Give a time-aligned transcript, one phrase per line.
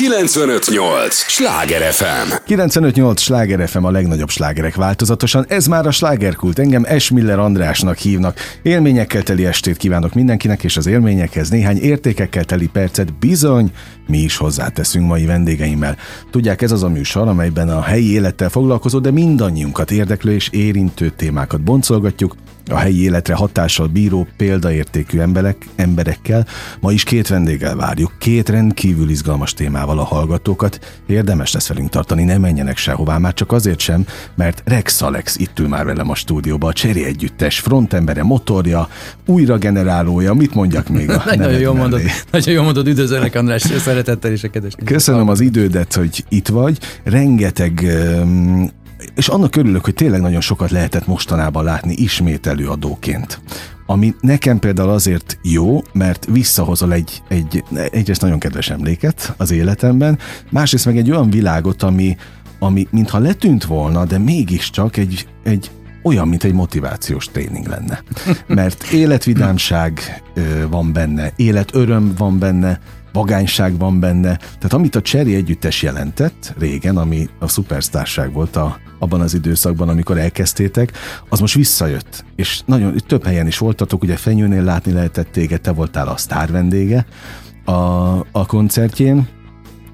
[0.00, 1.14] 958!
[1.14, 2.32] Sláger FM!
[2.46, 5.44] 958 Sláger FM a legnagyobb slágerek változatosan.
[5.48, 6.58] Ez már a slágerkult.
[6.58, 8.38] Engem Esmiller Andrásnak hívnak.
[8.62, 13.70] Élményekkel teli estét kívánok mindenkinek, és az élményekhez néhány értékekkel teli percet bizony
[14.06, 15.96] mi is hozzáteszünk mai vendégeimmel.
[16.30, 21.12] Tudják, ez az a műsor, amelyben a helyi élettel foglalkozó, de mindannyiunkat érdeklő és érintő
[21.16, 22.34] témákat boncolgatjuk,
[22.70, 26.46] a helyi életre hatással bíró példaértékű emberek, emberekkel.
[26.80, 31.00] Ma is két vendéggel várjuk, két rendkívül izgalmas témával a hallgatókat.
[31.06, 35.58] Érdemes lesz velünk tartani, ne menjenek sehová, már csak azért sem, mert Rex Alex itt
[35.58, 38.88] ül már velem a stúdióba, a Cseri Együttes frontembere, motorja,
[39.26, 44.30] újra generálója, mit mondjak még a Nagyon jó mondod, nagyon jó mondod, üdvözöllek András, szeretettel
[44.30, 44.72] és a kedves.
[44.84, 46.78] Köszönöm az idődet, hogy itt vagy.
[47.04, 47.86] Rengeteg
[48.22, 48.70] um,
[49.14, 53.40] és annak örülök, hogy tényleg nagyon sokat lehetett mostanában látni ismét előadóként.
[53.86, 60.18] Ami nekem például azért jó, mert visszahozol egy, egy egyrészt nagyon kedves emléket az életemben,
[60.50, 62.16] másrészt meg egy olyan világot, ami,
[62.58, 65.70] ami mintha letűnt volna, de mégiscsak egy, egy
[66.02, 68.02] olyan, mint egy motivációs tréning lenne.
[68.46, 70.22] Mert életvidámság
[70.70, 72.80] van benne, életöröm van benne,
[73.12, 74.36] vagányság van benne.
[74.36, 79.88] Tehát amit a Cherry együttes jelentett régen, ami a szupersztárság volt a, abban az időszakban,
[79.88, 80.92] amikor elkezdtétek,
[81.28, 82.24] az most visszajött.
[82.36, 86.50] És nagyon több helyen is voltatok, ugye Fenyőnél látni lehetett téged, te voltál a sztár
[86.50, 87.06] vendége
[87.64, 87.72] a,
[88.32, 89.28] a koncertjén,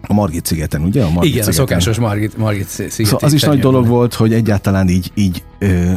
[0.09, 1.03] a Margit szigeten, ugye?
[1.03, 1.65] A Margit Igen, szigeten.
[1.65, 2.93] a szokásos Margit, Margit sziget.
[2.93, 5.93] Szóval az is nagy dolog volt, hogy egyáltalán így, így ö,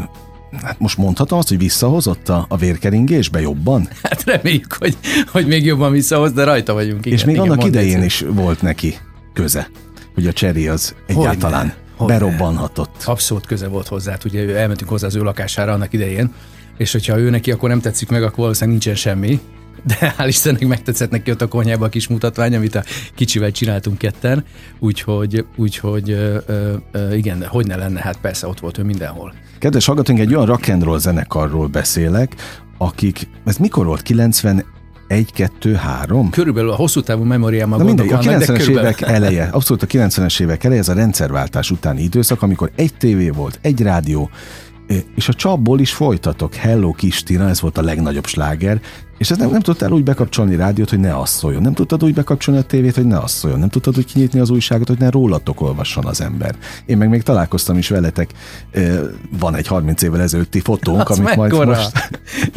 [0.63, 3.89] Hát most mondhatom azt, hogy visszahozott a, a vérkeringésbe jobban?
[4.03, 4.97] Hát reméljük, hogy,
[5.31, 7.05] hogy még jobban visszahoz, de rajta vagyunk.
[7.05, 8.95] Igen, És még igen, annak idején is volt neki
[9.33, 9.69] köze,
[10.13, 11.75] hogy a Cseri az egyáltalán Hogyne?
[12.00, 12.17] Hogyne?
[12.17, 13.03] berobbanhatott.
[13.05, 14.11] Abszolút köze volt hozzá.
[14.11, 16.33] Hát ugye elmentünk hozzá az ő lakására annak idején,
[16.78, 19.39] és hogyha ő neki akkor nem tetszik meg, akkor valószínűleg nincsen semmi,
[19.83, 22.83] de hál' Istennek megtetszett neki ott a konyhába a kis mutatvány, amit a
[23.16, 24.44] kicsivel csináltunk ketten,
[24.80, 26.38] úgyhogy, úgyhogy ö,
[26.92, 29.33] ö, igen, hogy ne lenne, hát persze ott volt ő mindenhol.
[29.59, 32.36] Kedves hallgatónk, egy olyan rock and roll zenekarról beszélek,
[32.77, 34.02] akik, ez mikor volt?
[34.02, 34.66] 90
[35.09, 36.30] 1, 2, 3?
[36.30, 40.64] Körülbelül a hosszú távú memóriámmal Na mindegy, a 90-es évek eleje, abszolút a 90-es évek
[40.64, 44.30] eleje, ez a rendszerváltás utáni időszak, amikor egy tévé volt, egy rádió,
[45.16, 46.54] és a csapból is folytatok.
[46.54, 48.82] Hello Kistina, ez volt a legnagyobb sláger,
[49.17, 51.61] és ez nem, nem tudtál úgy bekapcsolni rádiót, hogy ne asszoljon.
[51.61, 53.60] Nem tudtad úgy bekapcsolni a tévét, hogy ne asszoljon.
[53.60, 56.55] Nem tudtad úgy kinyitni az újságot, hogy ne rólatok olvasson az ember.
[56.86, 58.30] Én meg még találkoztam is veletek.
[59.39, 61.92] Van egy 30 évvel ezelőtti fotónk, az amit majd most,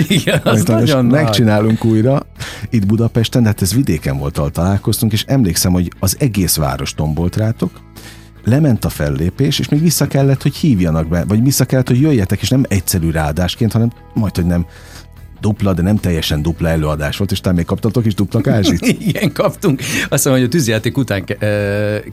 [0.09, 2.27] Igen, az most megcsinálunk újra
[2.71, 6.95] itt Budapesten, de hát ez vidéken volt, ahol találkoztunk, és emlékszem, hogy az egész város
[6.95, 7.71] tombolt rátok,
[8.45, 12.41] lement a fellépés, és még vissza kellett, hogy hívjanak be, vagy vissza kellett, hogy jöjjetek,
[12.41, 14.67] és nem egyszerű ráadásként, hanem majd, hogy nem
[15.43, 18.87] dupla, de nem teljesen dupla előadás volt, és te még kaptatok is dupla kázsit?
[19.09, 19.81] Igen, kaptunk.
[20.09, 21.39] Azt mondom, hogy a tűzjáték után ke-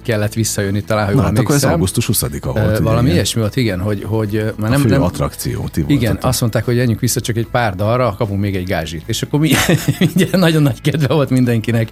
[0.03, 2.77] kellett visszajönni talán, hogy Na, hát akkor ez augusztus 20-a volt.
[2.79, 4.79] Valami ugye, ilyesmi volt, igen, hogy, hogy már nem...
[4.79, 6.29] A fő nem, attrakció, ti Igen, voltatok.
[6.29, 9.03] azt mondták, hogy menjünk vissza csak egy pár dalra, kapunk még egy gázsit.
[9.05, 9.51] És akkor mi,
[10.31, 11.89] nagyon nagy kedve volt mindenkinek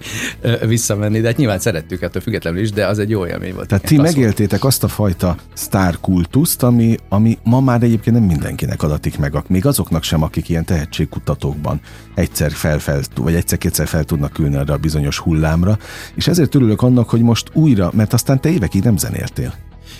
[0.66, 3.68] visszamenni, de hát nyilván szerettük ettől függetlenül is, de az egy jó élmény volt.
[3.68, 8.82] Tehát igen, ti megéltétek azt a fajta sztárkultuszt, ami, ami ma már egyébként nem mindenkinek
[8.82, 11.80] adatik meg, még azoknak sem, akik ilyen tehetségkutatások kutatókban
[12.14, 15.78] egyszer fel, fel vagy egyszer-kétszer fel tudnak ülni arra a bizonyos hullámra,
[16.14, 19.54] és ezért örülök annak, hogy most újra, mert aztán te évekig nem zenéltél.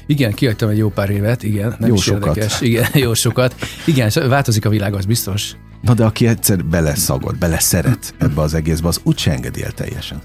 [0.06, 1.76] Igen, kihagytam egy jó pár évet, igen.
[1.78, 2.36] Nem jó is sokat.
[2.36, 2.60] Érdekes.
[2.60, 3.54] Igen, jó sokat.
[3.86, 5.56] Igen, változik a világ, az biztos.
[5.82, 10.20] Na de aki egyszer beleszagod, beleszeret ebbe az egészbe, az úgy engedi el teljesen.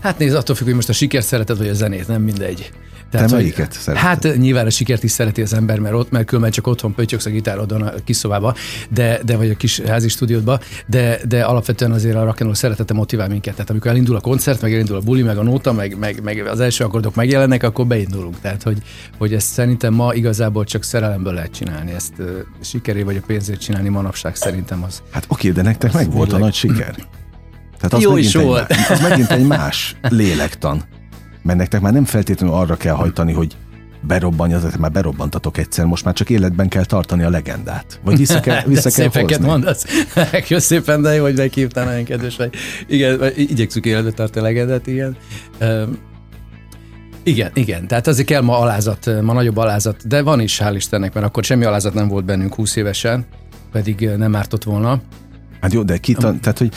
[0.00, 2.70] Hát nézd, attól függ, hogy most a sikert szereted, vagy a zenét, nem mindegy.
[3.10, 4.06] Tehát, Te melyiket szereted?
[4.06, 7.26] Hát nyilván a sikert is szereti az ember, mert ott, mert különben csak otthon pötyöksz
[7.26, 8.54] a gitárodon a kis szobába,
[8.88, 13.28] de, de vagy a kis házi stúdiódba, de, de alapvetően azért a rock'n'roll szeretete motivál
[13.28, 13.54] minket.
[13.54, 16.46] Tehát amikor elindul a koncert, meg elindul a buli, meg a nóta, meg, meg, meg
[16.46, 18.40] az első akkordok megjelennek, akkor beindulunk.
[18.40, 18.78] Tehát, hogy,
[19.18, 21.92] hogy ezt szerintem ma igazából csak szerelemből lehet csinálni.
[21.92, 25.02] Ezt uh, sikeré vagy a pénzért csinálni manapság szerintem az.
[25.10, 26.94] Hát oké, de nektek meg volt a nagy siker.
[27.76, 28.70] Tehát az Jó is volt.
[28.70, 30.84] Egy, az megint egy más lélektan.
[31.42, 33.56] Mert nektek már nem feltétlenül arra kell hajtani, hogy
[34.00, 38.00] berobbanja, az, már berobbantatok egyszer, most már csak életben kell tartani a legendát.
[38.04, 39.46] Vagy vissza kell, vissza kell szépeket hozni.
[39.46, 39.84] mondasz.
[40.48, 42.54] Jó szépen, de jó, hogy meghívtál, nagyon kedves vagy.
[42.86, 45.16] Igen, igyekszük életbe tartani a legendát, igen.
[45.60, 45.98] Um,
[47.22, 51.14] igen, igen, tehát azért kell ma alázat, ma nagyobb alázat, de van is, hál' Istennek,
[51.14, 53.26] mert akkor semmi alázat nem volt bennünk 20 évesen,
[53.72, 55.00] pedig nem ártott volna.
[55.60, 56.74] Hát jó, de ki, tehát hogy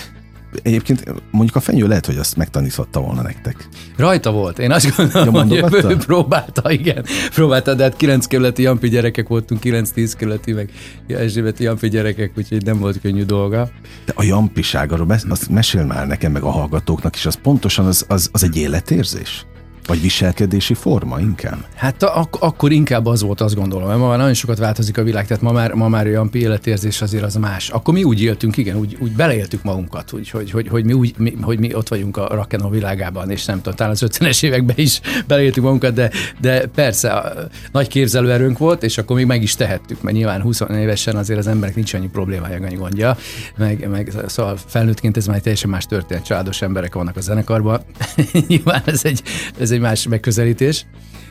[0.61, 3.67] egyébként mondjuk a fenyő lehet, hogy azt megtanította volna nektek.
[3.97, 4.59] Rajta volt.
[4.59, 7.05] Én azt gondolom, ja, hogy ő próbálta, igen.
[7.33, 10.69] Próbálta, de hát 9 kerületi Jampi gyerekek voltunk, 9-10 kerületi, meg
[11.07, 13.69] Erzsébeti Jampi gyerekek, úgyhogy nem volt könnyű dolga.
[14.05, 17.85] De a Jampiság, arról mes- azt mesél már nekem, meg a hallgatóknak is, az pontosan
[17.85, 19.45] az, az, az egy életérzés?
[19.87, 21.65] Vagy viselkedési forma inkább?
[21.75, 25.03] Hát ak- akkor inkább az volt, azt gondolom, mert ma már nagyon sokat változik a
[25.03, 27.69] világ, tehát ma már, ma már olyan életérzés azért az más.
[27.69, 31.13] Akkor mi úgy éltünk, igen, úgy, úgy beleéltük magunkat, úgy, hogy, hogy, hogy, mi úgy,
[31.17, 34.75] mi, hogy mi ott vagyunk a Rakeno világában, és nem tudom, talán az 50-es években
[34.77, 37.33] is beleéltük magunkat, de, de persze
[37.71, 41.47] nagy képzelőerőnk volt, és akkor még meg is tehettük, mert nyilván 20 évesen azért az
[41.47, 43.17] emberek nincs annyi problémája, annyi gondja,
[43.57, 47.81] meg, meg szóval felnőttként ez már teljesen más történet, családos emberek vannak a zenekarban,
[48.47, 49.23] nyilván ez egy,
[49.59, 50.85] ez egy más megközelítés,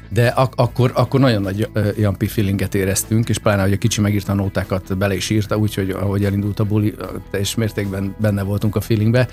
[0.08, 1.68] de ak- akkor, akkor nagyon nagy
[1.98, 5.90] Jampi feelinget éreztünk, és pláne, hogy a kicsi megírta a nótákat, bele is írta, úgyhogy
[5.90, 6.94] ahogy elindult a buli,
[7.30, 9.28] teljes mértékben benne voltunk a feelingbe.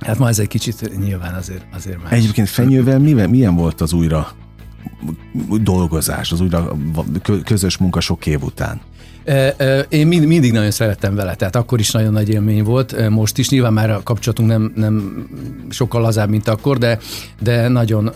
[0.00, 2.12] Hát ma ez egy kicsit nyilván azért, azért más.
[2.12, 4.28] Egyébként Fenyővel milyen, milyen volt az újra
[5.60, 6.76] dolgozás, az újra
[7.44, 8.80] közös munka sok év után?
[9.88, 13.08] Én mindig nagyon szerettem vele, tehát akkor is nagyon nagy élmény volt.
[13.08, 15.26] Most is nyilván már a kapcsolatunk nem, nem
[15.70, 16.98] sokkal lazább, mint akkor, de,
[17.40, 18.10] de nagyon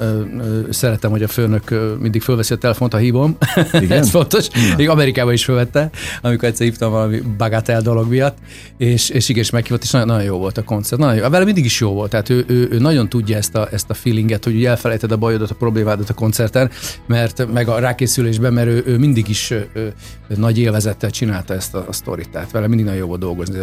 [0.71, 3.37] szeretem, hogy a főnök mindig fölveszi a telefont, ha hívom.
[3.73, 3.99] Igen?
[3.99, 4.49] Ez fontos.
[4.49, 4.77] Na.
[4.77, 5.91] Még Amerikában is fölvette,
[6.23, 8.39] amikor egyszer hívtam valami bagatel dolog miatt,
[8.77, 11.01] és, és igen, és meghívott, és nagyon, nagyon jó volt a koncert.
[11.01, 11.29] Nagyon jó.
[11.29, 13.95] Vele mindig is jó volt, tehát ő, ő, ő nagyon tudja ezt a, ezt a
[13.95, 16.71] feelinget, hogy elfelejted a bajodat, a problémádat a koncerten,
[17.07, 19.93] mert meg a rákészülésben, mert ő, ő mindig is ő,
[20.37, 23.59] nagy élvezet szeretettel csinálta ezt a, a sztorit, tehát vele mindig nagyon jó volt dolgozni.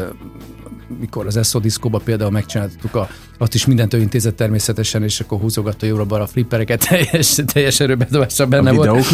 [1.00, 5.40] Mikor az Esso Disco-ba például megcsináltuk, a, azt is mindent ő intézett természetesen, és akkor
[5.40, 9.14] húzogatta jobbra a flippereket, teljes, teljes erőbedobással benne a volt.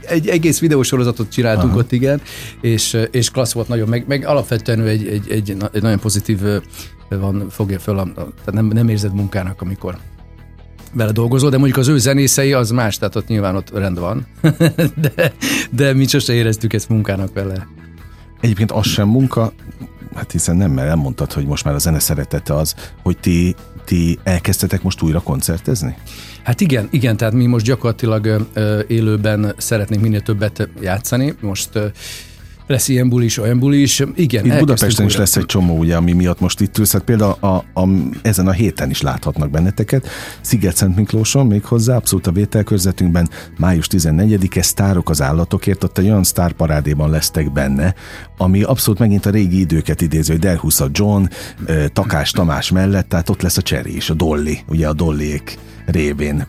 [0.00, 1.78] Egy egész videósorozatot csináltunk Aha.
[1.78, 2.20] ott, igen,
[2.60, 6.40] és, és klassz volt nagyon, meg, meg alapvetően egy, egy, egy, egy nagyon pozitív
[7.08, 9.98] van, fogja föl, tehát nem, nem érzed munkának, amikor
[10.92, 14.26] vele dolgozol, de mondjuk az ő zenészei az más, tehát ott nyilván ott rend van,
[15.14, 15.32] de,
[15.70, 17.66] de mi sose éreztük ezt munkának vele.
[18.40, 19.52] Egyébként az sem munka,
[20.14, 23.54] hát hiszen nem, mert elmondtad, hogy most már a zene szeretete az, hogy ti,
[23.84, 25.96] ti elkezdtetek most újra koncertezni?
[26.42, 31.34] Hát igen, igen, tehát mi most gyakorlatilag ö, élőben szeretnénk minél többet játszani.
[31.40, 31.86] Most ö,
[32.68, 34.02] lesz ilyen buli is, olyan buli is.
[34.14, 36.92] Igen, itt Budapesten is lesz egy csomó, ugye, ami miatt most itt ülsz.
[36.92, 37.88] Hát például a, a,
[38.22, 40.08] ezen a héten is láthatnak benneteket.
[40.40, 43.28] Sziget-Szent Miklóson még hozzá, abszolút a vételkörzetünkben
[43.58, 47.94] május 14-e sztárok az állatokért, ott egy olyan sztárparádéban lesztek benne,
[48.36, 51.24] ami abszolút megint a régi időket idéző, hogy Derhusza John,
[51.92, 56.46] Takás Tamás mellett, tehát ott lesz a Cseri és a Dolly, ugye a Dollyék révén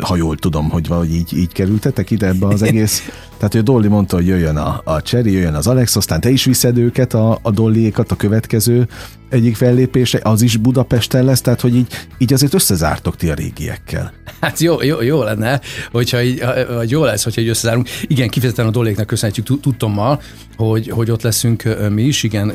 [0.00, 3.02] ha jól tudom, hogy valahogy így, így kerültetek ide ebbe az egész.
[3.42, 6.44] Tehát, a Dolly mondta, hogy jöjjön a, a Cherry, jöjjön az Alex, aztán te is
[6.44, 8.88] viszed őket, a, a Dollyékat a következő
[9.28, 11.86] egyik fellépése, az is Budapesten lesz, tehát, hogy így,
[12.18, 14.12] így azért összezártok ti a régiekkel.
[14.40, 15.60] Hát jó, jó, jó lenne,
[15.92, 16.42] hogyha így,
[16.74, 17.88] vagy jó lesz, hogyha így összezárunk.
[18.02, 20.20] Igen, kifejezetten a Dolléknak köszönhetjük tudtommal,
[20.56, 22.50] hogy, hogy ott leszünk mi is, igen,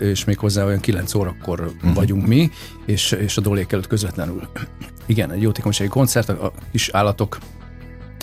[0.00, 1.94] és még hozzá olyan 9 órakor uh-huh.
[1.94, 2.50] vagyunk mi,
[2.86, 4.48] és, és a Dollék előtt közvetlenül.
[5.06, 7.38] Igen, egy jótékonysági koncert, a kis állatok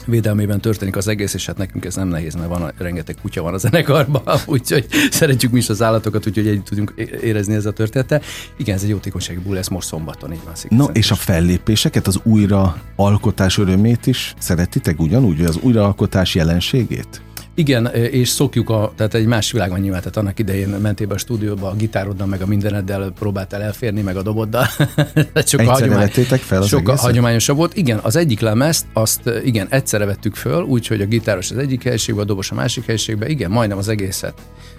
[0.09, 3.53] védelmében történik az egész, és hát nekünk ez nem nehéz, mert van rengeteg kutya van
[3.53, 8.21] a zenekarban, úgyhogy szeretjük mi is az állatokat, úgyhogy együtt tudunk érezni ez a története.
[8.57, 10.53] Igen, ez egy jótékonysági bull, ez most szombaton, így van.
[10.69, 17.21] No, és a fellépéseket, az újra alkotás örömét is szeretitek ugyanúgy, vagy az újraalkotás jelenségét?
[17.59, 21.17] Igen, és szokjuk, a, tehát egy más világban nyilván, tehát annak idején mentél be a
[21.17, 24.65] stúdióba, a gitároddal, meg a mindeneddel próbáltál elférni, meg a doboddal.
[25.45, 27.75] sokkal hagyományos, fel az sokkal hagyományosabb volt.
[27.75, 32.21] Igen, az egyik lemezt, azt igen, egyszerre vettük föl, úgyhogy a gitáros az egyik helyiségbe,
[32.21, 34.33] a dobos a másik helyiségbe, igen, majdnem az egészet.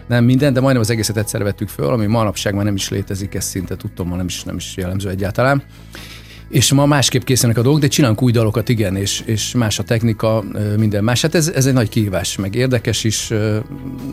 [0.06, 3.34] Nem minden, de majdnem az egészet egyszerre vettük föl, ami manapság már nem is létezik,
[3.34, 5.62] ez szinte tudtom, nem is, nem is jellemző egyáltalán
[6.50, 9.82] és ma másképp készülnek a dolgok, de csinálunk új dalokat, igen, és, és más a
[9.82, 10.44] technika,
[10.76, 11.22] minden más.
[11.22, 13.32] Hát ez, ez egy nagy kihívás, meg érdekes is,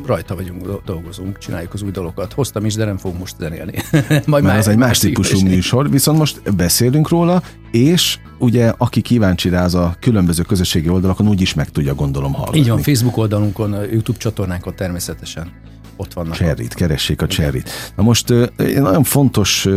[0.05, 2.33] rajta vagyunk, dolgozunk, csináljuk az új dalokat.
[2.33, 3.73] Hoztam is, de nem fogunk most zenélni.
[4.25, 9.49] Majd már ez egy más típusú műsor, viszont most beszélünk róla, és ugye aki kíváncsi
[9.49, 12.59] rá az a különböző közösségi oldalakon, úgyis meg tudja gondolom hallgatni.
[12.59, 15.51] Így van, Facebook oldalunkon, YouTube csatornánkon természetesen
[15.95, 16.35] ott vannak.
[16.35, 17.69] Cserrit, keressék a cserrit.
[17.95, 19.67] Na most egy nagyon fontos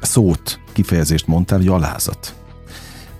[0.00, 2.34] szót, kifejezést mondtál, hogy alázat.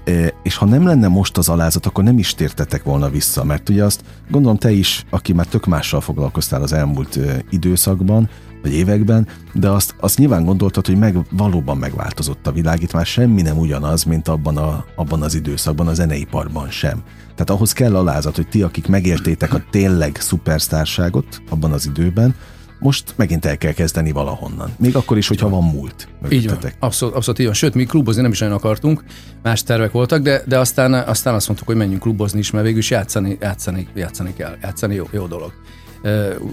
[0.04, 3.68] E, és ha nem lenne most az alázat, akkor nem is tértetek volna vissza, mert
[3.68, 8.28] ugye azt gondolom te is, aki már tök mással foglalkoztál az elmúlt e, időszakban,
[8.62, 13.06] vagy években, de azt, azt nyilván gondoltad, hogy meg, valóban megváltozott a világ, itt már
[13.06, 17.02] semmi nem ugyanaz, mint abban, a, abban az időszakban, a zeneiparban sem.
[17.24, 22.34] Tehát ahhoz kell alázat, hogy ti, akik megértétek a tényleg szupersztárságot abban az időben,
[22.80, 24.70] most megint el kell kezdeni valahonnan.
[24.78, 26.08] Még akkor is, hogyha van múlt.
[26.30, 27.54] Így van, abszolút, abszolút így van.
[27.54, 29.04] Sőt, mi klubozni nem is nagyon akartunk,
[29.42, 32.78] más tervek voltak, de, de aztán, aztán azt mondtuk, hogy menjünk klubozni is, mert végül
[32.78, 35.52] is játszani, játszani, játszani kell, játszani jó, jó dolog.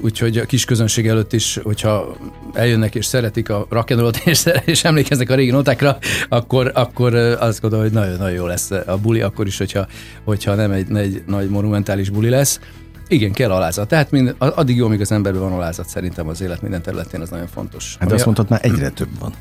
[0.02, 2.18] Úgyhogy a kis közönség előtt is, hogyha
[2.54, 5.98] eljönnek és szeretik a rock'n'rollt és, és emlékeznek a régi notákra,
[6.30, 9.88] akkor, akkor azt gondolom, hogy nagyon-nagyon jó lesz a buli, akkor is, hogyha,
[10.24, 12.60] hogyha nem egy, egy nagy monumentális buli lesz.
[13.08, 13.88] Igen, kell alázat.
[13.88, 17.30] Tehát mind, addig jó, amíg az emberben van alázat, szerintem az élet minden területén ez
[17.30, 17.98] nagyon fontos.
[18.00, 19.34] Hát azt mondtad, már egyre több van.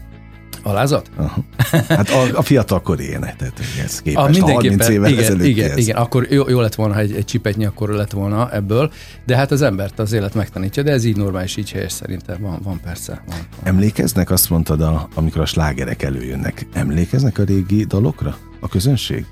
[0.63, 1.11] Alázat?
[1.17, 1.45] Aha.
[1.89, 5.77] Hát a, a fiatalkor ének, tehát ez képest, a, mindenképpen, 30 évvel igen, igen, ez.
[5.77, 8.93] igen, akkor jó, jó lett volna, ha egy, egy csipetnyi akkor lett volna ebből,
[9.27, 12.41] de hát az embert az élet megtanítja, de ez így normális, így helyes szerintem.
[12.41, 13.23] Van, van persze.
[13.27, 13.75] Van, van.
[13.75, 19.27] Emlékeznek, azt mondtad, a, amikor a slágerek előjönnek, emlékeznek a régi dalokra a közönség?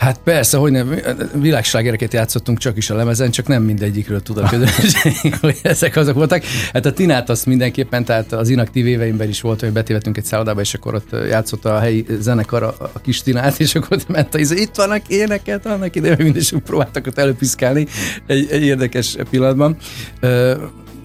[0.00, 0.94] Hát persze, hogy nem,
[1.34, 6.14] világslágereket játszottunk csak is a lemezen, csak nem mindegyikről tud a közönség, hogy ezek azok
[6.14, 6.42] voltak.
[6.72, 10.60] Hát a Tinát azt mindenképpen, tehát az inaktív éveimben is volt, hogy betévettünk egy szállodába,
[10.60, 14.34] és akkor ott játszott a helyi zenekar a, a kis Tinát, és akkor ott ment
[14.34, 17.86] a izé, itt vannak éneket, annak idején mindesük próbáltak ott előpiszkálni
[18.26, 19.76] egy, egy érdekes pillanatban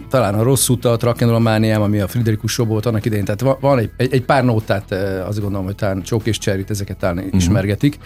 [0.09, 3.25] talán a rossz utat, Rakenromániám, ami a Friderikus Show volt annak idején.
[3.25, 4.91] Tehát van egy, egy, pár nótát,
[5.27, 7.35] azt gondolom, hogy talán Csók és Cserit ezeket talán uh-huh.
[7.35, 7.97] ismergetik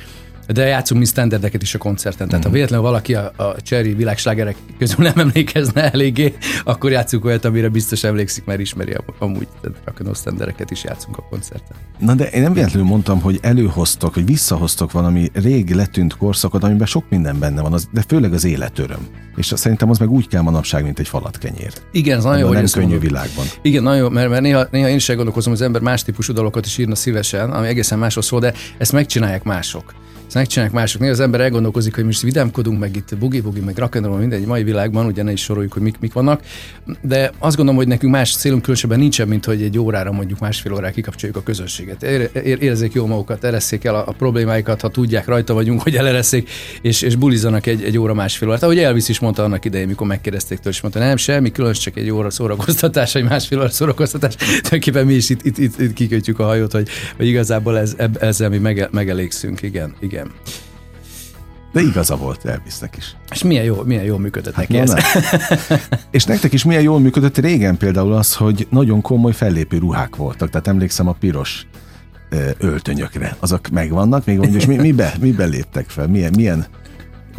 [0.54, 2.28] de játszunk mi standardeket is a koncerten.
[2.28, 2.52] Tehát uh-huh.
[2.52, 7.70] ha véletlenül valaki a, a Cherry világslágerek közül nem emlékezne eléggé, akkor játszunk olyat, amire
[7.70, 9.48] biztos emlékszik, mert ismeri amúgy
[10.06, 11.78] a standardeket is játszunk a koncerten.
[12.00, 16.88] Na de én nem véletlenül mondtam, hogy előhoztok, hogy visszahoztok valami rég letűnt korszakot, amiben
[16.88, 19.08] sok minden benne van, de főleg az életöröm.
[19.36, 21.74] És szerintem az meg úgy kell manapság, mint egy falatkenyér.
[21.92, 22.52] Igen, ez nagyon jó.
[22.52, 23.02] Nem könnyű mondod.
[23.02, 23.46] világban.
[23.62, 26.34] Igen, nagyon jó, mert, mert néha, néha én is gondolkozom, hogy az ember más típusú
[26.34, 29.94] dolgokat is írna szívesen, ami egészen másról szól, de ezt megcsinálják mások
[30.30, 31.02] ezt megcsinálják mások.
[31.02, 35.06] Néha az ember elgondolkozik, hogy most vidámkodunk, meg itt bugi-bugi, meg rock'n'roll, mindegy mai világban,
[35.06, 36.42] ugye ne is soroljuk, hogy mik, mik vannak.
[37.02, 40.74] De azt gondolom, hogy nekünk más célunk különösebben nincsen, mint hogy egy órára, mondjuk másfél
[40.74, 42.04] órára kikapcsoljuk a közönséget.
[42.44, 46.50] érezzék jó magukat, eresszék el a, a problémáikat, ha tudják, rajta vagyunk, hogy eleresszék,
[46.82, 48.64] és, és bulizanak egy, egy óra másfél órát.
[48.64, 51.98] Ahogy Elvis is mondta annak idején, mikor megkérdezték tőle, és mondta, nem semmi különös, csak
[51.98, 54.36] egy óra szórakoztatás, egy másfél óra szórakoztatás.
[54.36, 58.50] Tulajdonképpen mi is itt, itt, itt, itt kikötjük a hajót, hogy, hogy igazából ez, ezzel
[58.50, 59.62] mi mege, megelégszünk.
[59.62, 60.19] Igen, igen.
[61.72, 63.16] De igaza volt Elvisnek is.
[63.32, 64.94] És milyen jó, milyen jól működött hát neki ez.
[66.12, 70.50] és nektek is milyen jól működött régen például az, hogy nagyon komoly fellépő ruhák voltak.
[70.50, 71.68] Tehát emlékszem a piros
[72.58, 73.36] öltönyökre.
[73.40, 76.08] Azok megvannak még, és mi, mibe, mibe léptek fel?
[76.08, 76.66] Milyen, milyen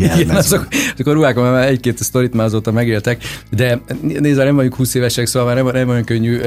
[0.01, 4.75] igen, azok, azok a ruhák már egy-két sztorit már azóta megéltek, de nézd, nem vagyunk
[4.75, 6.41] 20 évesek, szóval már nem, nem olyan könnyű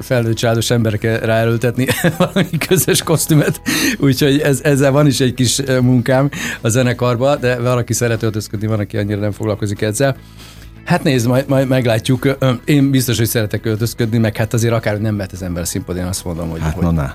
[0.00, 1.86] felnőtt családos emberekre ráerőltetni
[2.18, 3.60] valami közös kosztümet,
[3.98, 6.30] úgyhogy ez, ezzel van is egy kis munkám
[6.60, 10.16] a zenekarba, de valaki szeret öltözködni, van, aki annyira nem foglalkozik ezzel.
[10.84, 12.36] Hát nézd, majd, majd meglátjuk.
[12.64, 16.24] Én biztos, hogy szeretek öltözködni, meg hát azért akár nem vett az ember színpadon, azt
[16.24, 17.14] mondom, hogy, hát, hogy na,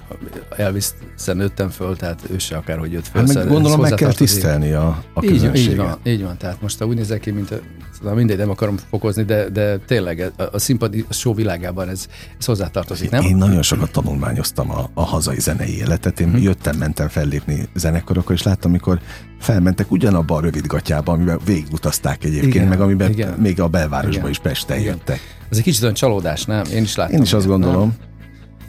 [0.56, 0.86] Elvis
[1.26, 3.22] nőttem föl, tehát ő se akár, hogy jött föl.
[3.22, 6.62] Hát meg szóval gondolom, meg kell tisztelni a, a így, így van, így van, tehát
[6.62, 7.62] most úgy nézek ki, mint
[7.98, 12.08] szóval mindegy, nem akarom fokozni, de, de tényleg a, a színpadi show világában ez,
[12.40, 13.24] ez hozzátartozik, nem?
[13.24, 16.20] Én nagyon sokat tanulmányoztam a, a hazai zenei életet.
[16.20, 16.42] Én hmm.
[16.42, 19.00] jöttem, mentem fellépni zenekarokra, és láttam, amikor
[19.40, 23.34] felmentek ugyanabba a rövidgatjába, amiben végigutazták egyébként, igen, meg amiben igen.
[23.34, 24.30] még a belvárosba igen.
[24.30, 24.94] is Pesten igen.
[24.94, 25.20] jöttek.
[25.50, 26.64] Ez egy kicsit olyan csalódás, nem?
[26.74, 27.16] Én is láttam.
[27.16, 27.96] Én is azt gondolom.
[28.00, 28.16] Nem?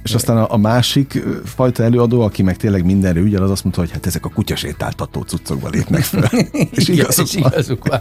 [0.09, 3.81] És aztán a, a másik fajta előadó, aki meg tényleg mindenre ügyel, az azt mondta,
[3.81, 6.31] hogy hát ezek a kutyasétáltató cuccokba lépnek fel.
[6.71, 8.01] és igazuk, és igazuk van.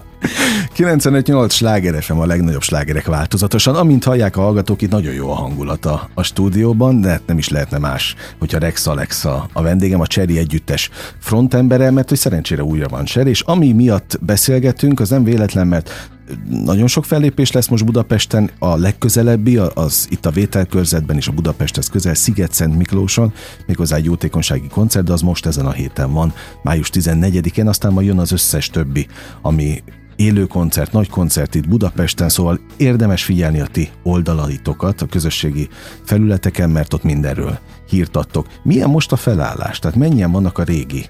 [0.77, 3.75] 95-8 sláger FM a legnagyobb slágerek változatosan.
[3.75, 7.37] Amint hallják a hallgatók, itt nagyon jó a hangulat a, a stúdióban, de hát nem
[7.37, 12.63] is lehetne más, hogyha Rex Alexa a vendégem, a Cseri együttes frontembere, mert hogy szerencsére
[12.63, 16.16] újra van Cseri, és ami miatt beszélgetünk, az nem véletlen, mert
[16.49, 21.89] nagyon sok fellépés lesz most Budapesten, a legközelebbi, az itt a vételkörzetben és a Budapesthez
[21.89, 23.33] közel, Sziget-Szent Miklóson,
[23.67, 28.07] méghozzá egy jótékonysági koncert, de az most ezen a héten van, május 14-én, aztán majd
[28.07, 29.07] jön az összes többi,
[29.41, 29.83] ami
[30.15, 35.69] élő koncert, nagy koncert itt Budapesten, szóval érdemes figyelni a ti oldalaitokat a közösségi
[36.03, 38.47] felületeken, mert ott mindenről hírt adtok.
[38.63, 39.79] Milyen most a felállás?
[39.79, 41.05] Tehát mennyien vannak a régi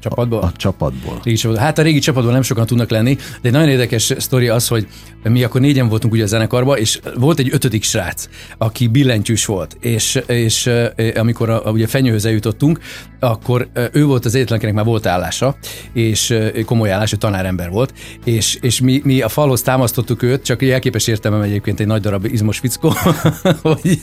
[0.00, 0.40] Csapatból?
[0.40, 1.20] A, a csapatból.
[1.22, 1.64] Régi csapatból.
[1.64, 4.86] Hát a régi csapatból nem sokan tudnak lenni, de egy nagyon érdekes sztori az, hogy
[5.22, 8.28] mi akkor négyen voltunk ugye a zenekarban, és volt egy ötödik srác,
[8.58, 10.70] aki billentyűs volt, és, és
[11.14, 12.80] amikor a, a, ugye fenyőhöz eljutottunk,
[13.20, 15.56] akkor ő volt az egyetlen, akinek már volt állása,
[15.92, 16.34] és
[16.64, 17.92] komoly állás, tanárember volt,
[18.24, 22.24] és, és mi, mi a falhoz támasztottuk őt, csak elképes értelmem egyébként egy nagy darab
[22.24, 22.92] izmos fickó,
[23.62, 24.02] hogy,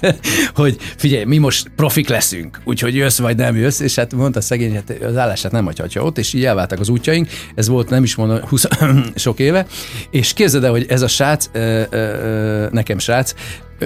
[0.55, 4.73] hogy figyelj, mi most profik leszünk, úgyhogy jössz vagy nem jössz, és hát mondta szegény,
[4.73, 8.15] hát az állását nem hagyhatja ott, és így elváltak az útjaink, ez volt nem is
[8.15, 8.67] mondom 20
[9.15, 9.65] sok éve,
[10.09, 11.49] és képzeld el, hogy ez a srác,
[12.71, 13.33] nekem srác,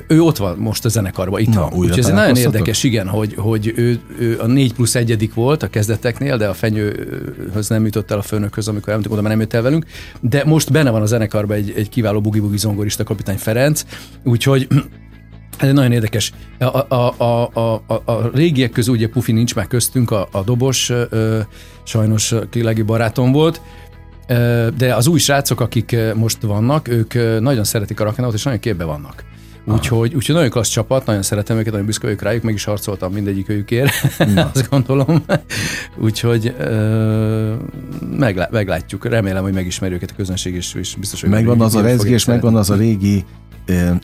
[0.07, 1.73] Ő ott van most a zenekarban, itt Na, van.
[1.73, 5.67] Úgyhogy ez nagyon érdekes, igen, hogy, hogy ő, ő a 4 plusz egyedik volt a
[5.67, 9.53] kezdeteknél, de a fenyőhöz nem jutott el a főnökhöz, amikor elmentünk oda, mert nem jött
[9.53, 9.85] el velünk.
[10.19, 13.85] De most benne van a zenekarban egy, egy kiváló bugi-bugi zongorista, kapitány Ferenc,
[14.23, 14.67] úgyhogy
[15.59, 16.31] ez egy nagyon érdekes.
[16.59, 20.43] A, a, a, a, a, a régiek közül ugye Pufi nincs már köztünk, a, a
[20.43, 21.39] dobos ö,
[21.83, 23.61] sajnos legjobb barátom volt,
[24.27, 28.59] Ö, de az új srácok, akik most vannak, ők nagyon szeretik a rock'n'rollt, és nagyon
[28.59, 29.23] képbe vannak.
[29.65, 33.13] Úgyhogy, úgyhogy nagyon klassz csapat, nagyon szeretem őket, nagyon büszke vagyok rájuk, meg is harcoltam
[33.13, 33.91] mindegyik őkért,
[34.53, 35.23] azt gondolom.
[35.97, 37.53] Úgyhogy ö,
[38.17, 41.75] meglá- meglátjuk, remélem, hogy megismerjük őket a közönség, és, és biztos, hogy Megvan meg- az
[41.75, 43.25] a rezgés, megvan az a régi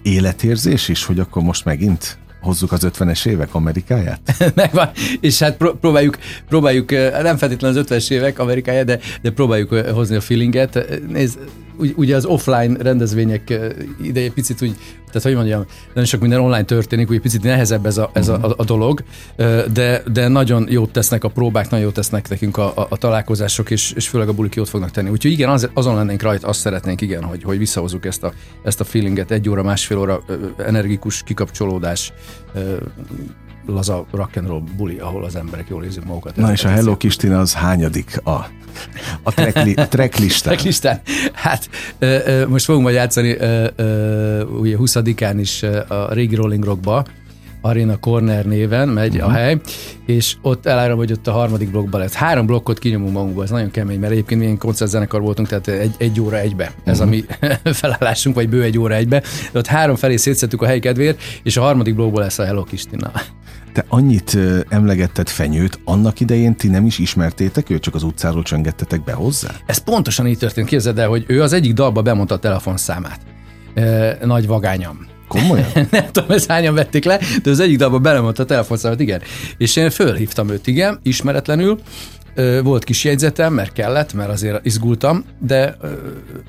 [0.01, 4.19] életérzés is, hogy akkor most megint hozzuk az 50-es évek Amerikáját?
[4.55, 4.89] Megvan,
[5.19, 6.17] és hát pró- próbáljuk,
[6.49, 6.91] próbáljuk,
[7.21, 10.99] nem feltétlenül az 50-es évek Amerikája, de, de próbáljuk hozni a feelinget.
[11.07, 11.39] Nézd,
[11.77, 13.59] ugy- ugye az offline rendezvények
[14.01, 14.75] ideje picit úgy,
[15.11, 18.33] tehát hogy mondjam, nagyon sok minden online történik, úgy picit nehezebb ez a, ez a,
[18.41, 19.03] a, a dolog,
[19.73, 23.69] de, de nagyon jót tesznek a próbák, nagyon jót tesznek nekünk a, a, a találkozások,
[23.69, 25.09] és, és főleg a bulik jót fognak tenni.
[25.09, 28.79] Úgyhogy igen, az, azon lennénk rajta, azt szeretnénk, igen, hogy, hogy visszahozzuk ezt a, ezt
[28.79, 30.23] a feelinget, egy óra, másfél óra
[30.57, 32.13] energikus kikapcsolódás,
[33.65, 36.35] laza rock and roll buli, ahol az emberek jól érzik magukat.
[36.35, 36.97] Na és a Hello szép.
[36.97, 38.29] Kistina az hányadik a,
[39.23, 40.53] a, trackli, a tracklistán?
[40.53, 41.01] Tracklistán.
[41.33, 41.69] Hát
[41.99, 47.05] ö, ö, most fogunk majd játszani ö, ö, ugye 20-án is a régi Rolling Rockba,
[47.67, 49.29] Arena Corner néven megy uh-huh.
[49.29, 49.57] a hely,
[50.05, 52.13] és ott elárom, hogy ott a harmadik blokkban lesz.
[52.13, 56.21] Három blokkot kinyomunk magunkba, ez nagyon kemény, mert egyébként milyen koncertzenekar voltunk, tehát egy, egy
[56.21, 56.71] óra egybe.
[56.83, 57.13] Ez uh-huh.
[57.13, 57.25] a mi
[57.81, 59.21] felállásunk, vagy bő egy óra egybe.
[59.51, 62.63] De ott három felé szétszettük a hely kedvéért, és a harmadik blokkból lesz a Hello
[62.63, 63.11] Kistina.
[63.73, 64.37] Te annyit
[64.69, 69.49] emlegetted fenyőt, annak idején ti nem is ismertétek őt, csak az utcáról csöngettetek be hozzá?
[69.65, 70.67] Ez pontosan így történt.
[70.67, 73.19] Képzeld el, hogy ő az egyik dalba bemondta a telefonszámát.
[73.73, 75.05] E, nagy vagányam.
[75.27, 75.67] Komolyan?
[75.91, 79.21] nem tudom, ezt hányan vették le, de az egyik dalban belemondta a telefonszámot, igen.
[79.57, 81.79] És én fölhívtam őt, igen, ismeretlenül,
[82.63, 85.77] volt kis jegyzetem, mert kellett, mert azért izgultam, de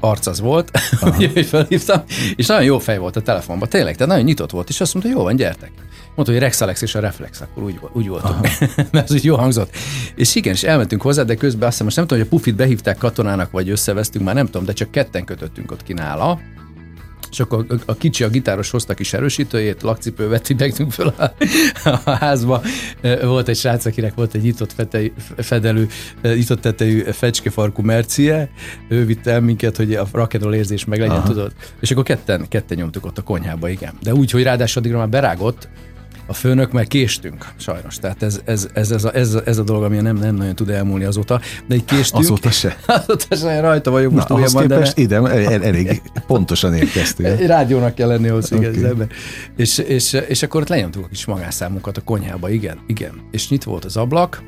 [0.00, 0.70] arc az volt,
[1.18, 2.02] úgyhogy felhívtam,
[2.36, 5.12] és nagyon jó fej volt a telefonban, tényleg, tehát nagyon nyitott volt, és azt mondta,
[5.12, 5.70] jó van, gyertek.
[6.14, 8.48] Mondta, hogy Rex Alex és a Reflex, akkor úgy, úgy voltunk,
[8.92, 9.70] mert az úgy jó hangzott.
[10.14, 12.56] És igen, és elmentünk hozzá, de közben azt hiszem, most nem tudom, hogy a Pufit
[12.56, 16.38] behívták katonának, vagy összevesztünk, már nem tudom, de csak ketten kötöttünk ott ki nála,
[17.30, 21.32] és akkor a, a kicsi, a gitáros hozta kis erősítőjét, lakcipővet videktünk föl a,
[22.04, 22.62] a házba.
[23.22, 25.88] Volt egy srác, akinek volt egy nyitott fetej, fedelő,
[26.22, 28.50] nyitott tetejű fecskefarkú mercie,
[28.88, 31.28] ő vitte el minket, hogy a rock'n'roll érzés meg legyen, Aha.
[31.28, 31.52] tudod.
[31.80, 33.92] És akkor ketten, ketten nyomtuk ott a konyhába, igen.
[34.02, 35.68] De úgy, hogy ráadásul addigra már berágott,
[36.30, 37.96] a főnök, mert késtünk, sajnos.
[37.96, 40.54] Tehát ez, ez, ez, ez, a, ez, a, ez a dolog, ami nem, nem nagyon
[40.54, 41.40] tud elmúlni azóta.
[41.66, 42.22] De egy késtünk.
[42.24, 42.76] Azóta se.
[42.86, 47.26] azóta se rajta vagyok Na, most ahhoz újabban, de képest ide el- elég pontosan érkeztél.
[47.26, 48.78] egy rádiónak kell lenni ahhoz, igen, Oké.
[48.78, 49.06] az ember.
[49.56, 53.12] És, és, és akkor ott lenyomtuk a kis magánszámunkat a konyhába, igen, igen.
[53.30, 54.42] És nyitva volt az ablak,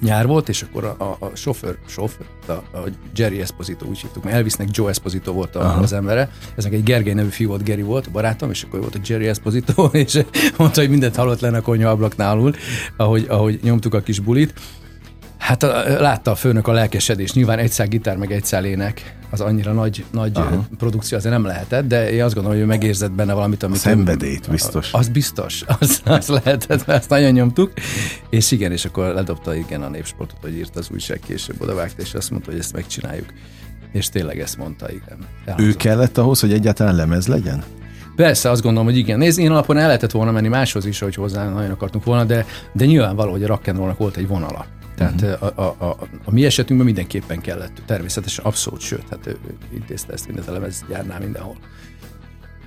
[0.00, 4.24] nyár volt, és akkor a, a, a sofőr, sofőr, a, a Jerry Esposito, úgy hívtuk,
[4.24, 5.82] mert Elvisnek Joe Esposito volt a, Aha.
[5.82, 8.94] az embere, ezek egy Gergely nevű fiú volt, Geri volt, a barátom, és akkor volt
[8.94, 10.24] a Jerry Esposito, és
[10.56, 12.54] mondta, hogy mindent hallott lenne a konyha ablaknál alul,
[12.96, 14.52] ahogy, ahogy nyomtuk a kis bulit.
[15.44, 17.32] Hát a, látta a főnök a lelkesedés.
[17.32, 20.66] Nyilván egy szál gitár, meg egy szál ének, az annyira nagy, nagy Aha.
[20.78, 23.78] produkció azért nem lehetett, de én azt gondolom, hogy ő megérzett benne valamit, amit...
[23.78, 24.92] Szenvedélyt biztos.
[24.92, 27.72] Az biztos, az, az lehetett, mert azt nagyon nyomtuk.
[28.30, 32.14] És igen, és akkor ledobta igen a népsportot, hogy írt az újság később odavágta, és
[32.14, 33.26] azt mondta, hogy ezt megcsináljuk.
[33.92, 35.18] És tényleg ezt mondta, igen.
[35.18, 35.76] Ő Elhangzott.
[35.76, 37.64] kellett ahhoz, hogy egyáltalán lemez legyen?
[38.16, 39.18] Persze, azt gondolom, hogy igen.
[39.18, 42.46] Nézd, én alapon el lehetett volna menni máshoz is, hogy hozzá nagyon akartunk volna, de,
[42.72, 44.66] de nyilvánvaló, hogy a rock'n'rollnak volt egy vonala.
[44.96, 45.58] Tehát uh-huh.
[45.58, 47.82] a, a, a, a, mi esetünkben mindenképpen kellett.
[47.86, 51.56] Természetesen abszolút, sőt, hát ő, ő intézte ezt mindent a lemezgyárnál mindenhol.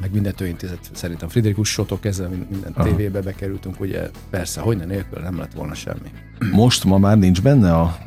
[0.02, 0.90] Meg mindent ő intézett.
[0.94, 2.88] Szerintem Friderikus Sotok ezzel mind- minden Aha.
[2.88, 6.12] tévébe bekerültünk, ugye persze, hogy ne nélkül nem lett volna semmi.
[6.52, 7.98] Most ma már nincs benne a...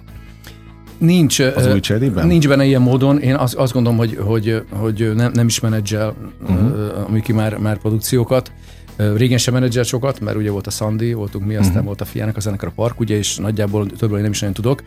[0.98, 2.26] Nincs, Az új cserében?
[2.26, 3.18] Nincs benne ilyen módon.
[3.18, 7.04] Én azt, azt gondolom, hogy, hogy, hogy nem, nem is menedzsel uh-huh.
[7.06, 8.52] a Miki már, már produkciókat.
[9.16, 11.86] Régen sem menedzsel sokat, mert ugye volt a Sandy, voltunk mi, aztán uh-huh.
[11.86, 14.54] volt a fiának a zenekar a park, ugye, és nagyjából többről én nem is nagyon
[14.54, 14.82] tudok.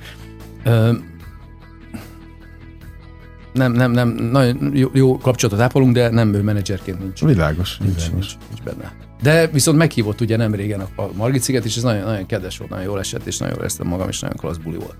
[3.53, 7.25] Nem, nem, nem, nagyon jó, jó kapcsolatot ápolunk, de nem ő menedzserként nincs.
[7.25, 7.77] Világos.
[7.77, 8.11] Nincs, világos.
[8.11, 8.93] nincs, nincs benne.
[9.21, 12.57] De viszont meghívott ugye nem régen a, a Margit sziget, és ez nagyon, nagyon kedves
[12.57, 14.95] volt, nagyon jól esett, és nagyon jól éreztem magam, és nagyon klassz buli volt.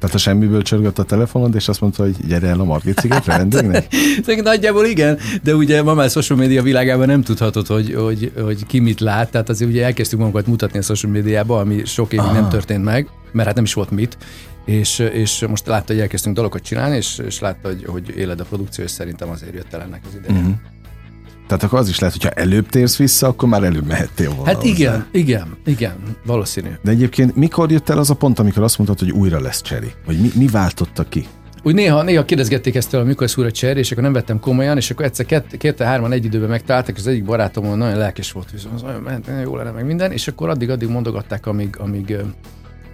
[0.00, 3.36] Tehát a semmiből csörgött a telefonod, és azt mondta, hogy gyere el a Margit szigetre
[3.36, 3.86] vendégnek?
[4.24, 8.66] Szerintem nagyjából igen, de ugye ma már social media világában nem tudhatod, hogy, hogy, hogy
[8.66, 12.24] ki mit lát, tehát azért ugye elkezdtük magunkat mutatni a social médiába, ami sok évig
[12.24, 12.32] Aha.
[12.32, 14.16] nem történt meg, mert hát nem is volt mit,
[14.64, 18.44] és, és most látta, hogy elkezdtünk dolgokat csinálni, és, és látta, hogy, hogy éled a
[18.44, 20.40] produkció, és szerintem azért jött el ennek az ideje.
[20.40, 20.50] Mhm.
[21.48, 24.52] Tehát akkor az is lehet, hogyha előbb térsz vissza, akkor már előbb mehettél volna.
[24.52, 25.06] Hát igen, hozzá.
[25.12, 25.94] igen, igen,
[26.26, 26.68] valószínű.
[26.82, 29.92] De egyébként mikor jött el az a pont, amikor azt mondtad, hogy újra lesz cseri?
[30.06, 31.26] Vagy mi, mi váltotta ki?
[31.62, 34.76] Úgy néha, néha kérdezgették ezt tőle, mikor szúr a cserér, és akkor nem vettem komolyan,
[34.76, 38.32] és akkor egyszer két, két hárman egy időben megtaláltak, és az egyik barátom nagyon lelkes
[38.32, 42.16] volt, hogy az olyan ment, jó lenne meg minden, és akkor addig-addig mondogatták, amíg, amíg,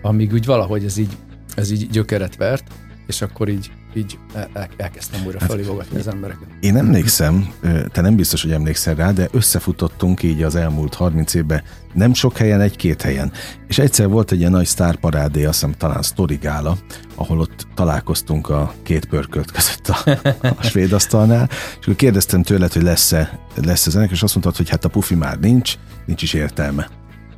[0.02, 1.16] amíg úgy valahogy ez így,
[1.56, 2.64] ez így gyökeret vert,
[3.06, 6.48] és akkor így, így el, elkezdtem újra hát, felhívogatni az embereket.
[6.60, 7.52] Én emlékszem,
[7.92, 12.36] te nem biztos, hogy emlékszel rá, de összefutottunk így az elmúlt 30 évben, nem sok
[12.36, 13.32] helyen, egy-két helyen.
[13.68, 16.02] És egyszer volt egy ilyen nagy sztárparádé, azt hiszem talán
[16.40, 16.76] Gála,
[17.14, 20.10] ahol ott találkoztunk a két pörkölt között a,
[20.58, 24.68] a svéd asztalnál, és akkor kérdeztem tőled, hogy lesz-e, lesz-e zenek, és azt mondtad, hogy
[24.68, 25.74] hát a pufi már nincs,
[26.06, 26.88] nincs is értelme.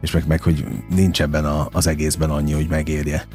[0.00, 3.26] És meg, meg hogy nincs ebben a, az egészben annyi, hogy megérje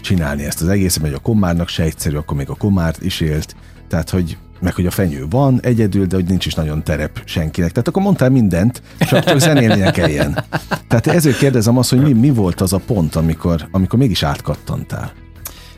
[0.00, 3.56] csinálni ezt az egészet, mert a komárnak se egyszerű, akkor még a komárt is élt,
[3.88, 7.70] tehát hogy meg hogy a fenyő van egyedül, de hogy nincs is nagyon terep senkinek.
[7.70, 10.44] Tehát akkor mondtál mindent, csak, csak zenélnie kelljen.
[10.88, 15.12] Tehát ezért kérdezem azt, hogy mi, mi volt az a pont, amikor, amikor mégis átkattantál?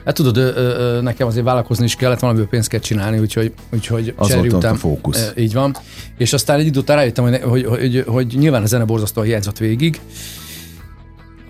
[0.05, 4.15] Hát tudod, ö, ö, nekem azért vállalkozni is kellett, valamiből pénzt kell csinálni, úgyhogy, úgyhogy
[4.17, 5.33] az volt után, a fókusz.
[5.37, 5.77] Így van.
[6.19, 9.59] És aztán egy idő után rájöttem, hogy, hogy, hogy, hogy nyilván a zene borzasztóan hiányzott
[9.59, 10.01] végig,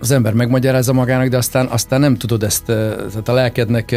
[0.03, 3.91] az ember megmagyarázza magának, de aztán, aztán nem tudod ezt, tehát a lelkednek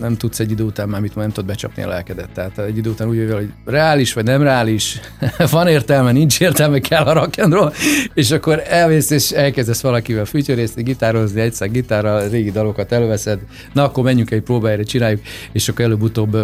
[0.00, 2.30] nem tudsz egy idő után már mit nem tudod becsapni a lelkedet.
[2.30, 5.00] Tehát egy idő után úgy jövő, hogy reális vagy nem reális,
[5.50, 7.72] van értelme, nincs értelme, kell a rock and roll,
[8.14, 13.38] és akkor elvész és elkezdesz valakivel fütyörészni, gitározni, egyszer gitárral, régi dalokat előveszed,
[13.72, 15.20] na akkor menjünk egy próbájára, csináljuk,
[15.52, 16.36] és akkor előbb-utóbb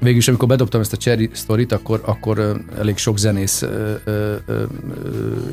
[0.00, 3.64] Végül is, amikor bedobtam ezt a Cherry Story-t, akkor, akkor elég sok zenész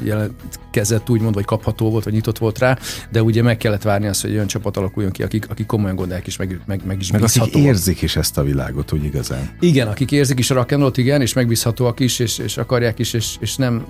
[0.04, 2.78] jelentkezett, úgymond, vagy kapható volt, vagy nyitott volt rá,
[3.12, 6.28] de ugye meg kellett várni azt, hogy olyan csapat alakuljon ki, akik, akik komolyan gondolják,
[6.28, 9.50] és meg, meg, meg is meg akik érzik is ezt a világot, úgy igazán.
[9.60, 13.36] Igen, akik érzik is a rock igen, és megbízhatóak is, és, és akarják is, és,
[13.40, 13.86] és nem,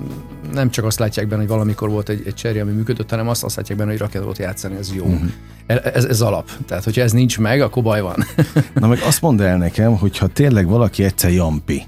[0.53, 3.43] nem csak azt látják benne, hogy valamikor volt egy, egy cherry, ami működött, hanem azt,
[3.43, 5.03] azt látják benne, hogy rock játszani, ez jó.
[5.05, 5.29] Uh-huh.
[5.65, 6.49] Ez, ez alap.
[6.67, 8.25] Tehát, hogyha ez nincs meg, akkor baj van.
[8.73, 11.85] Na meg azt mondd el nekem, hogy ha tényleg valaki egyszer jampi,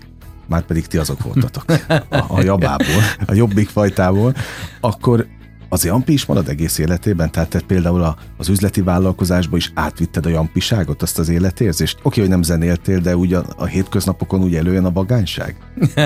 [0.48, 1.64] már pedig ti azok voltatok.
[2.10, 4.34] A, a jabából, a jobbik fajtából,
[4.82, 5.28] akkor
[5.70, 7.32] az Jampi is marad egész életében?
[7.32, 11.98] Tehát te például a, az üzleti vállalkozásba is átvitted a Jampiságot, azt az életérzést?
[12.02, 15.56] Oké, hogy nem zenéltél, de úgy a, a hétköznapokon úgy előjön a bagányság?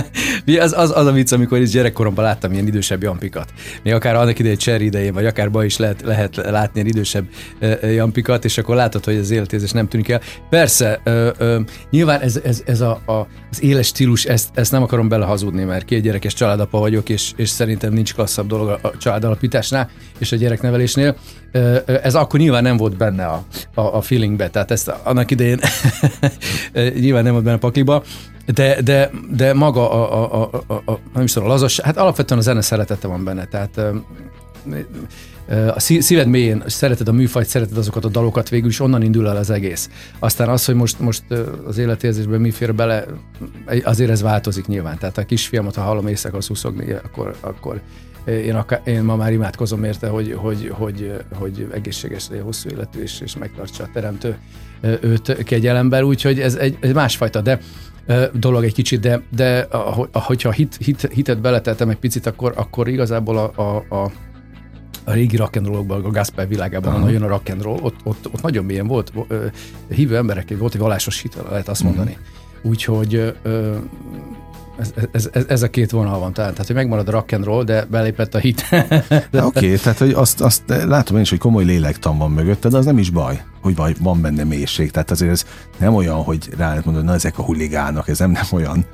[0.60, 3.54] az, az, az a vicc, amikor is gyerekkoromban láttam ilyen idősebb Jampikat.
[3.84, 7.28] Még akár annak idején Cherry idején, vagy akár ba is lehet, lehet látni ilyen idősebb
[7.82, 10.22] Jampikat, és akkor látod, hogy az életérzés nem tűnik el.
[10.50, 14.84] Persze, uh, uh, nyilván ez, ez, ez a, a, az éles stílus, ezt, ezt nem
[14.84, 19.24] akarom belehazudni, mert két gyerekes családapa vagyok, és, és szerintem nincs klasszabb dolog a család
[19.52, 21.16] alapításnál és a gyereknevelésnél.
[21.86, 25.60] Ez akkor nyilván nem volt benne a, a, a feelingbe, tehát ezt annak idején
[27.04, 28.04] nyilván nem volt benne a pakliba,
[28.46, 31.98] de, de, de maga a, a, a, a, a nem is tudom, a lazasság, hát
[31.98, 33.80] alapvetően a zene szeretete van benne, tehát
[35.76, 39.38] a szíved mélyén szereted a műfajt, szereted azokat a dalokat, végül is onnan indul el
[39.38, 39.90] az egész.
[40.20, 41.24] Aztán az, hogy most, most
[41.68, 43.06] az életérzésben mi fér bele,
[43.84, 44.98] azért ez változik nyilván.
[44.98, 47.82] Tehát a kisfiamat, ha hallom éjszaka szuszogni, akkor, akkor
[48.26, 53.02] én, akár, én ma már imádkozom érte, hogy, hogy, hogy, hogy egészséges legyen, hosszú életű,
[53.02, 54.38] és, és megtartsa a teremtő
[54.82, 57.60] őt kegyelemben, úgyhogy ez egy, egy másfajta, de
[58.34, 59.68] dolog egy kicsit, de, de
[60.14, 64.12] hogyha hit, hit, hitet beletettem egy picit, akkor, akkor igazából a, a, a
[65.04, 68.88] a régi rock'n'rollokban, a Gaspar világában, ahol jön a rock'n'roll, ott, ott, ott nagyon mélyen
[68.88, 69.12] volt,
[69.90, 72.12] hívő emberek, volt egy vallásos hit, lehet azt mondani.
[72.12, 72.70] Uh-huh.
[72.72, 73.34] Úgyhogy
[74.82, 77.44] ez, ez, ez, ez a két vonal van, tehát, tehát hogy megmarad a rock and
[77.44, 78.66] roll, de belépett a hit.
[78.72, 82.78] oké, okay, tehát hogy azt, azt látom én is, hogy komoly lélektan van mögötte, de
[82.78, 84.92] az nem is baj, hogy vagy van benne mélység.
[84.92, 85.46] Tehát azért ez
[85.78, 88.86] nem olyan, hogy rá lehet mondani, na ezek a huligánok, ez nem, nem olyan.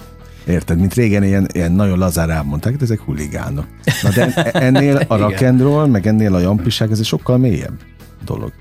[0.48, 0.80] Érted?
[0.80, 3.66] Mint régen ilyen, ilyen nagyon lazár elmondták, de ezek huligánok.
[4.02, 7.80] Na de ennél a rock and roll, meg ennél a jampiság, ez egy sokkal mélyebb
[8.26, 8.52] dolog.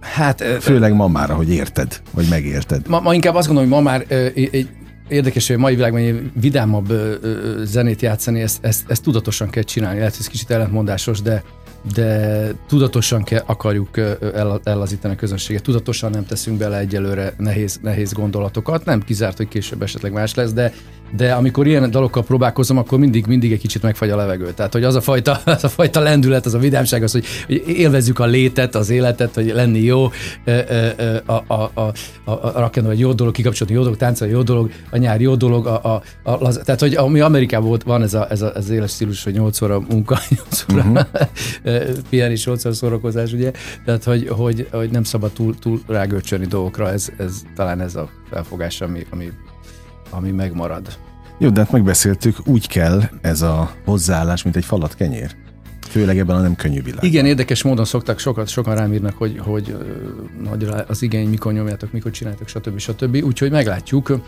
[0.00, 2.88] Hát, Főleg ma már, hogy érted, vagy megérted.
[2.88, 4.68] Ma, ma inkább azt gondolom, hogy ma már egy
[5.08, 6.92] Érdekes, hogy a mai világban egy vidámabb
[7.62, 9.98] zenét játszani, ezt, ezt, ezt tudatosan kell csinálni.
[9.98, 11.42] Lehet, hogy ez kicsit ellentmondásos, de,
[11.92, 15.62] de tudatosan kell, akarjuk el, ellazítani a közönséget.
[15.62, 18.84] Tudatosan nem teszünk bele egyelőre nehéz, nehéz gondolatokat.
[18.84, 20.72] Nem kizárt, hogy később esetleg más lesz, de
[21.16, 24.52] de amikor ilyen dalokkal próbálkozom, akkor mindig, mindig egy kicsit megfagy a levegő.
[24.52, 27.62] Tehát, hogy az a fajta, az a fajta lendület, az a vidámság, az, hogy, hogy
[27.66, 30.10] élvezzük a létet, az életet, hogy lenni jó,
[31.26, 31.80] a, a, a,
[32.24, 35.34] a, a rakendó egy jó dolog, kikapcsolni jó dolog, táncolni jó dolog, a nyár jó
[35.34, 38.46] dolog, a, a, a, a tehát, hogy ami Amerikában volt, van ez, a, ez, a,
[38.46, 41.73] ez az éles stílus, hogy 8 óra munka, 8 óra uh-huh.
[42.10, 43.52] Pihenés, 8 óra szórakozás, ugye?
[43.84, 48.10] Tehát, hogy, hogy, hogy nem szabad túl, túl rágörcsölni dolgokra, ez, ez talán ez a
[48.30, 49.32] felfogás, ami, ami
[50.14, 50.98] ami megmarad.
[51.38, 55.34] Jó, de hát megbeszéltük, úgy kell ez a hozzáállás, mint egy falat kenyér.
[55.88, 57.08] Főleg ebben a nem könnyű világban.
[57.08, 59.76] Igen, érdekes módon szoktak, sokat, sokan rám írnak, hogy, hogy
[60.42, 62.78] nagy az igény, mikor nyomjátok, mikor csináltok, stb.
[62.78, 63.24] stb.
[63.24, 64.20] Úgyhogy meglátjuk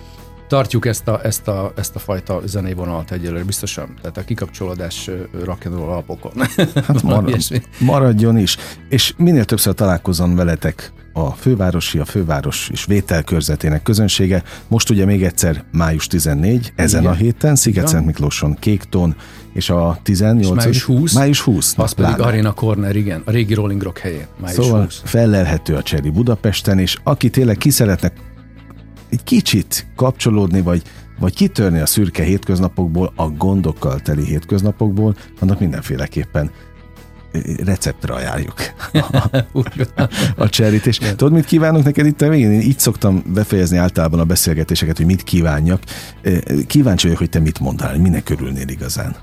[0.49, 3.95] tartjuk ezt a, ezt a, ezt a fajta zenei vonalat egyelőre biztosan.
[4.01, 5.11] Tehát a kikapcsolódás
[5.45, 6.33] rock'n'roll alapokon.
[6.87, 7.45] Hát marad,
[7.79, 8.57] maradjon is.
[8.89, 14.43] És minél többször találkozom veletek a fővárosi, a főváros és vételkörzetének közönsége.
[14.69, 17.13] Most ugye még egyszer május 14, ezen Igen.
[17.13, 19.17] a héten, Sziget-Szent Miklóson, Kéktón,
[19.53, 22.31] és a 18 és május 20, május 20 az pedig pláne.
[22.31, 24.27] Arena Corner, igen, a régi Rolling Rock helyén.
[24.41, 25.01] Május szóval 20.
[25.05, 28.13] fellelhető a Cseri Budapesten, és aki tényleg ki szeretne
[29.11, 30.83] egy kicsit kapcsolódni, vagy,
[31.19, 36.51] vagy kitörni a szürke hétköznapokból, a gondokkal teli hétköznapokból, annak mindenféleképpen
[37.64, 38.55] receptre ajánljuk
[40.37, 40.87] a cserit.
[40.87, 42.53] És tudod, mit kívánok neked itt a végén?
[42.53, 45.83] Én így szoktam befejezni általában a beszélgetéseket, hogy mit kívánjak.
[46.66, 49.16] Kíváncsi vagyok, hogy te mit mondtál, minek örülnél igazán.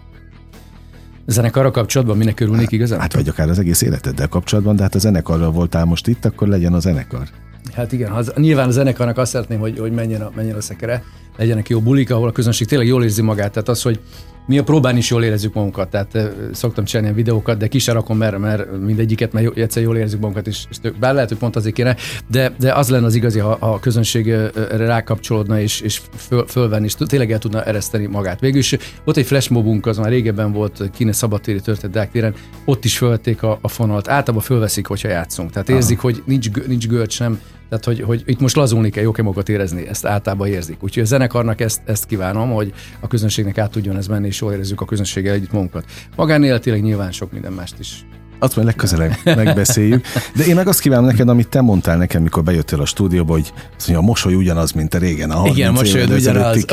[1.26, 3.00] Zenekarra kapcsolatban minek örülnék igazán?
[3.00, 6.48] Hát vagy akár az egész életeddel kapcsolatban, de hát a zenekarral voltál most itt, akkor
[6.48, 7.28] legyen a zenekar.
[7.71, 11.04] Hát igen, az, nyilván a zenekarnak azt szeretném, hogy, hogy menjen, a, menjen a szekere,
[11.38, 13.52] legyenek jó bulik, ahol a közönség tényleg jól érzi magát.
[13.52, 13.99] Tehát az, hogy
[14.45, 16.17] mi a próbán is jól érezzük magunkat, tehát
[16.51, 20.47] szoktam csinálni a videókat, de kis rakom, mert, mert mindegyiket, mert egyszer jól érezzük magunkat,
[20.47, 21.95] és, és tök, bár lehet, hogy pont azért kéne,
[22.27, 26.45] de, de az lenne az igazi, ha, ha a közönség erre rákapcsolódna, és, és föl,
[26.47, 28.39] fölvenni, és tényleg el tudna ereszteni magát.
[28.39, 32.34] Végül is ott egy flashmobunk, az már régebben volt Kine szabadtéri történet Deák
[32.65, 34.08] ott is fölvették a, a fonalt.
[34.08, 35.51] Általában fölveszik, hogyha játszunk.
[35.51, 36.08] Tehát érzik, Aha.
[36.08, 37.39] hogy nincs, nincs görcs sem,
[37.80, 40.84] tehát, hogy, hogy itt most lazulni kell, jókemokat érezni, ezt általában érzik.
[40.84, 44.54] Úgyhogy a zenekarnak ezt, ezt kívánom, hogy a közönségnek át tudjon ez menni, és jól
[44.54, 45.86] érezzük a közönséggel együtt magunkat.
[46.16, 48.06] Magánéletileg nyilván sok minden mást is
[48.39, 50.06] azt majd legközelebb megbeszéljük.
[50.36, 53.54] De én meg azt kívánom neked, amit te mondtál nekem, mikor bejöttél a stúdióba, hogy
[53.78, 55.32] azt mondja, a mosoly ugyanaz, mint a régen.
[55.32, 56.65] A Igen, mosoly ugyanaz,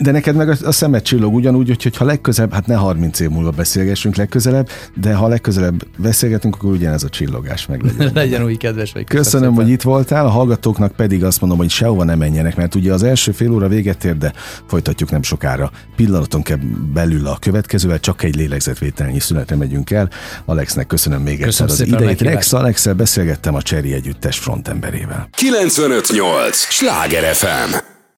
[0.00, 3.28] De neked meg a, a szemed csillog ugyanúgy, hogy ha legközelebb, hát ne 30 év
[3.28, 8.10] múlva beszélgessünk legközelebb, de ha legközelebb beszélgetünk, akkor ugyanez a csillogás meg legyen.
[8.24, 9.04] legyen új kedves vagy.
[9.04, 9.64] Köszönöm, szépen.
[9.64, 10.26] hogy itt voltál.
[10.26, 13.68] A hallgatóknak pedig azt mondom, hogy sehova nem menjenek, mert ugye az első fél óra
[13.68, 14.32] véget ér, de
[14.66, 15.70] folytatjuk nem sokára.
[15.96, 16.58] Pillanaton kell
[16.92, 20.08] belül a következővel, csak egy lélegzetvételnyi szünetre megyünk el.
[20.44, 22.20] Alexnek köszönöm még köszönöm egyszer az idejét.
[22.20, 25.28] Rex Alexel beszélgettem a Cseri Együttes frontemberével.
[25.32, 26.56] 958!
[26.56, 27.93] Sláger FM!